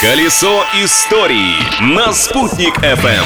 Колесо 0.00 0.62
истории 0.74 1.54
на 1.80 2.12
«Спутник 2.12 2.76
FM. 2.80 3.24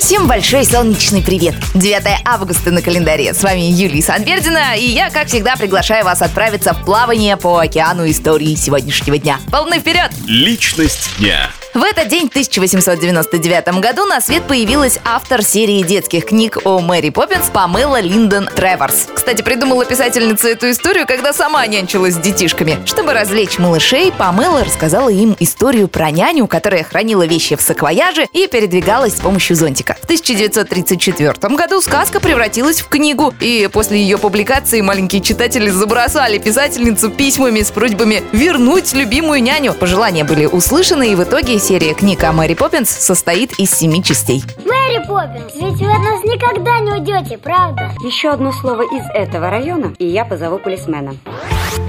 Всем 0.00 0.26
большой 0.26 0.64
солнечный 0.64 1.22
привет! 1.22 1.54
9 1.74 2.22
августа 2.24 2.70
на 2.70 2.80
календаре. 2.80 3.34
С 3.34 3.42
вами 3.42 3.60
Юлия 3.60 4.00
Санбердина, 4.00 4.76
и 4.78 4.86
я, 4.86 5.10
как 5.10 5.28
всегда, 5.28 5.56
приглашаю 5.56 6.06
вас 6.06 6.22
отправиться 6.22 6.72
в 6.72 6.82
плавание 6.86 7.36
по 7.36 7.58
океану 7.58 8.08
истории 8.08 8.54
сегодняшнего 8.54 9.18
дня. 9.18 9.38
Полны 9.52 9.78
вперед! 9.78 10.10
Личность 10.26 11.10
дня. 11.18 11.50
В 11.74 11.82
этот 11.82 12.06
день, 12.06 12.26
в 12.26 12.30
1899 12.30 13.80
году, 13.80 14.04
на 14.04 14.20
свет 14.20 14.44
появилась 14.44 15.00
автор 15.04 15.42
серии 15.42 15.82
детских 15.82 16.26
книг 16.26 16.58
о 16.62 16.78
Мэри 16.78 17.10
Поппинс 17.10 17.50
Памела 17.52 18.00
Линдон 18.00 18.46
Треворс. 18.46 19.08
Кстати, 19.12 19.42
придумала 19.42 19.84
писательница 19.84 20.50
эту 20.50 20.70
историю, 20.70 21.04
когда 21.04 21.32
сама 21.32 21.66
нянчилась 21.66 22.14
с 22.14 22.18
детишками. 22.18 22.78
Чтобы 22.86 23.12
развлечь 23.12 23.58
малышей, 23.58 24.12
Памела 24.12 24.62
рассказала 24.62 25.08
им 25.08 25.34
историю 25.40 25.88
про 25.88 26.12
няню, 26.12 26.46
которая 26.46 26.84
хранила 26.84 27.26
вещи 27.26 27.56
в 27.56 27.60
саквояже 27.60 28.28
и 28.32 28.46
передвигалась 28.46 29.16
с 29.16 29.20
помощью 29.20 29.56
зонтика. 29.56 29.96
В 30.00 30.04
1934 30.04 31.56
году 31.56 31.82
сказка 31.82 32.20
превратилась 32.20 32.82
в 32.82 32.88
книгу, 32.88 33.34
и 33.40 33.68
после 33.72 34.00
ее 34.00 34.18
публикации 34.18 34.80
маленькие 34.80 35.22
читатели 35.22 35.70
забросали 35.70 36.38
писательницу 36.38 37.10
письмами 37.10 37.62
с 37.62 37.72
просьбами 37.72 38.22
вернуть 38.30 38.94
любимую 38.94 39.42
няню. 39.42 39.74
Пожелания 39.74 40.22
были 40.22 40.46
услышаны, 40.46 41.10
и 41.10 41.16
в 41.16 41.24
итоге 41.24 41.63
серия 41.64 41.94
книг 41.94 42.22
о 42.24 42.32
Мэри 42.32 42.52
Поппинс 42.52 42.90
состоит 42.90 43.58
из 43.58 43.70
семи 43.70 44.04
частей. 44.04 44.44
Мэри 44.66 45.02
Поппинс, 45.08 45.54
ведь 45.54 45.80
вы 45.80 45.90
от 45.90 46.02
нас 46.02 46.22
никогда 46.22 46.78
не 46.80 46.92
уйдете, 46.92 47.38
правда? 47.38 47.90
Еще 48.04 48.28
одно 48.28 48.52
слово 48.52 48.82
из 48.82 49.02
этого 49.14 49.48
района, 49.48 49.94
и 49.98 50.06
я 50.06 50.26
позову 50.26 50.58
полисмена. 50.58 51.16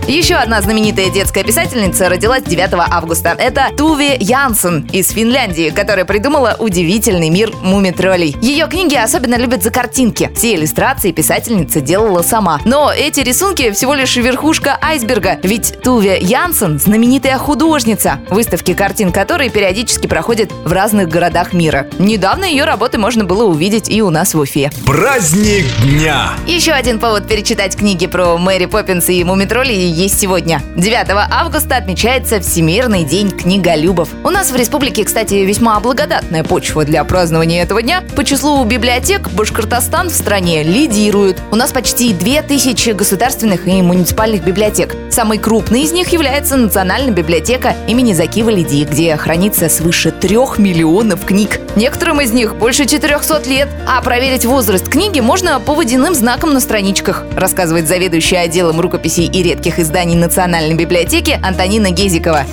Еще 0.08 0.36
одна 0.36 0.62
знаменитая 0.62 1.10
детская 1.10 1.44
писательница 1.44 2.10
родилась 2.10 2.44
9 2.44 2.74
августа. 2.92 3.36
Это 3.40 3.70
Туве 3.76 4.18
Янсен 4.20 4.88
из 4.94 5.10
Финляндии, 5.10 5.72
которая 5.72 6.06
придумала 6.06 6.56
удивительный 6.60 7.30
мир 7.32 7.52
мумитролей. 7.64 8.36
Ее 8.40 8.68
книги 8.68 8.94
особенно 8.94 9.34
любят 9.36 9.64
за 9.64 9.72
картинки. 9.72 10.30
Все 10.36 10.54
иллюстрации 10.54 11.12
писательница 11.12 11.82
делала 11.82 12.22
сама. 12.22 12.62
Но 12.66 12.94
эти 12.96 13.22
рисунки 13.22 13.72
всего 13.72 13.96
лишь 13.96 14.16
верхушка 14.16 14.78
айсберга, 14.80 15.40
ведь 15.42 15.82
Туве 15.82 16.20
Янсен– 16.20 16.78
знаменитая 16.80 17.40
художница, 17.40 18.20
выставки 18.30 18.76
картин 18.76 19.12
которой 19.12 19.50
периодически 19.50 20.06
проходят 20.06 20.52
в 20.52 20.72
разных 20.72 21.10
городах 21.10 21.52
мира. 21.52 21.88
Недавно 21.98 22.46
ее 22.46 22.66
работы 22.66 23.00
можно 23.00 23.24
было 23.24 23.46
увидеть 23.46 23.90
и 23.90 24.04
у 24.04 24.12
нас 24.12 24.36
в 24.36 24.40
Уфе. 24.40 24.70
Праздник 24.86 25.66
дня. 25.82 26.34
Еще 26.46 26.74
один 26.74 27.00
повод 27.00 27.28
перечитать 27.28 27.76
книги 27.76 28.06
про 28.06 28.38
Мэри 28.38 28.68
Поппинс 28.68 29.10
и 29.10 29.24
мумитролей 29.24 29.95
есть 29.96 30.20
сегодня. 30.20 30.62
9 30.76 31.08
августа 31.32 31.78
отмечается 31.78 32.42
Всемирный 32.42 33.06
день 33.06 33.32
книголюбов. 33.32 34.10
У 34.24 34.30
нас 34.30 34.52
в 34.52 34.56
республике, 34.56 35.06
кстати, 35.06 35.36
весьма 35.36 35.80
благодатная 35.80 36.44
почва 36.44 36.84
для 36.84 37.04
празднования 37.06 37.64
этого 37.64 37.82
дня. 37.82 38.04
По 38.16 38.26
числу 38.26 38.64
библиотек 38.66 39.30
Башкортостан 39.32 40.10
в 40.10 40.14
стране 40.14 40.64
лидирует. 40.64 41.42
У 41.52 41.56
нас 41.56 41.72
почти 41.72 42.14
2000 42.14 42.92
государственных 42.92 43.68
и 43.68 43.82
муниципальных 43.82 44.44
библиотек. 44.44 44.96
Самой 45.10 45.38
крупной 45.38 45.84
из 45.84 45.94
них 45.94 46.10
является 46.10 46.58
Национальная 46.58 47.14
библиотека 47.14 47.74
имени 47.88 48.12
Закива 48.12 48.50
Лиди, 48.50 48.84
где 48.84 49.16
хранится 49.16 49.70
свыше 49.70 50.12
трех 50.12 50.58
миллионов 50.58 51.26
книг. 51.26 51.62
Некоторым 51.78 52.20
из 52.20 52.32
них 52.32 52.56
больше 52.58 52.86
400 52.86 53.50
лет, 53.50 53.70
а 53.88 54.02
проверить 54.02 54.46
возраст 54.46 54.90
книги 54.90 55.22
можно 55.22 55.60
по 55.62 55.74
водяным 55.74 56.14
знакам 56.14 56.54
на 56.54 56.60
страничках, 56.60 57.24
рассказывает 57.36 57.88
заведующая 57.88 58.42
отделом 58.42 58.82
рукописей 58.82 59.28
и 59.28 59.42
редких 59.42 59.80
изданий 59.80 59.85
Национальной 59.92 60.76
библиотеки 60.76 61.40
Антонина 61.42 61.92
Гезикова. 61.92 62.46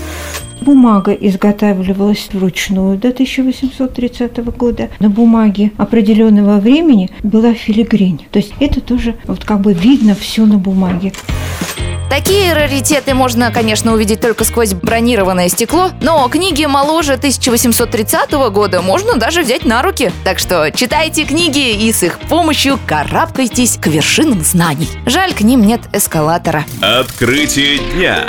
Бумага 0.61 1.12
изготавливалась 1.12 2.28
вручную 2.33 2.97
до 2.97 3.08
1830 3.08 4.36
года. 4.56 4.91
На 5.00 5.11
бумаге 5.11 5.72
определенного 5.77 6.61
времени 6.61 7.11
была 7.22 7.55
филигрень. 7.55 8.27
То 8.30 8.39
есть 8.39 8.52
это 8.61 8.80
тоже 8.80 9.17
вот 9.24 9.45
как 9.45 9.61
бы 9.61 9.73
видно 9.73 10.14
все 10.14 10.46
на 10.46 10.58
бумаге. 10.58 11.12
Такие 12.12 12.52
раритеты 12.52 13.14
можно, 13.14 13.50
конечно, 13.50 13.95
увидеть 13.95 14.20
только 14.20 14.45
сквозь 14.45 14.74
бронированное 14.74 15.48
стекло, 15.48 15.92
но 16.02 16.28
книги 16.28 16.67
моложе 16.67 17.14
1830 17.14 18.33
года 18.52 18.83
можно 18.83 19.17
даже 19.17 19.40
взять 19.40 19.64
на 19.64 19.80
руки. 19.80 20.12
Так 20.22 20.39
что 20.39 20.70
читайте 20.70 21.24
книги 21.24 21.70
и 21.70 21.90
с 21.90 22.02
их 22.02 22.18
помощью 22.18 22.78
карабкайтесь 22.86 23.78
к 23.78 23.86
вершинам 23.86 24.42
знаний. 24.42 24.90
Жаль, 25.06 25.33
к 25.33 25.40
ним 25.40 25.62
нет 25.62 25.80
эскалатора. 25.95 26.67
Открытие 26.83 27.78
дня. 27.78 28.27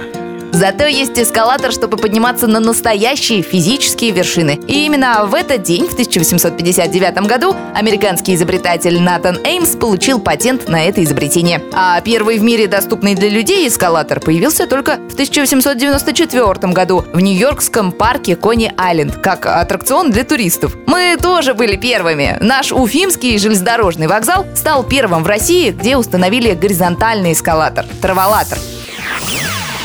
Зато 0.54 0.86
есть 0.86 1.18
эскалатор, 1.18 1.72
чтобы 1.72 1.98
подниматься 1.98 2.46
на 2.46 2.60
настоящие 2.60 3.42
физические 3.42 4.12
вершины. 4.12 4.60
И 4.68 4.86
именно 4.86 5.26
в 5.26 5.34
этот 5.34 5.64
день, 5.64 5.88
в 5.88 5.94
1859 5.94 7.28
году, 7.28 7.56
американский 7.74 8.36
изобретатель 8.36 9.02
Натан 9.02 9.40
Эймс 9.44 9.76
получил 9.76 10.20
патент 10.20 10.70
на 10.70 10.84
это 10.84 11.04
изобретение. 11.04 11.60
А 11.74 12.00
первый 12.02 12.38
в 12.38 12.44
мире 12.44 12.68
доступный 12.68 13.16
для 13.16 13.30
людей 13.30 13.68
эскалатор 13.68 14.20
появился 14.20 14.68
только 14.68 14.98
в 15.10 15.14
1894 15.14 16.72
году 16.72 17.04
в 17.12 17.20
нью-йоркском 17.20 17.92
парке 17.92 18.36
Кони-Айленд, 18.36 19.16
как 19.16 19.48
аттракцион 19.48 20.12
для 20.12 20.24
туристов. 20.24 20.78
Мы 20.86 21.18
тоже 21.20 21.56
были 21.56 21.78
первыми. 21.78 22.38
Наш 22.42 22.72
Уфимский 22.72 23.40
железнодорожный 23.40 24.06
вокзал 24.06 24.46
стал 24.56 24.84
первым 24.84 25.24
в 25.24 25.28
России, 25.28 25.72
где 25.72 25.98
установили 25.98 26.54
горизонтальный 26.54 27.34
эскалатор– 27.34 27.88
траволатор. 28.04 28.60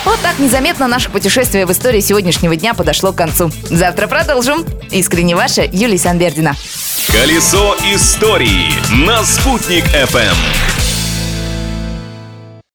Вот 0.08 0.18
так 0.20 0.38
незаметно 0.38 0.88
наше 0.88 1.10
путешествие 1.10 1.66
в 1.66 1.70
истории 1.70 2.00
сегодняшнего 2.00 2.56
дня 2.56 2.72
подошло 2.72 3.12
к 3.12 3.16
концу. 3.16 3.50
Завтра 3.68 4.06
продолжим. 4.06 4.64
Искренне 4.90 5.36
ваша 5.36 5.68
Юлия 5.70 5.98
Санбердина. 5.98 6.56
Колесо 7.08 7.76
истории 7.92 8.72
на 9.04 9.22
«Спутник 9.22 9.84
FM. 9.84 10.77